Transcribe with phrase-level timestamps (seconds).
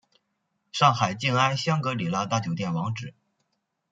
[0.71, 3.13] 上海静安香格里拉大酒店网址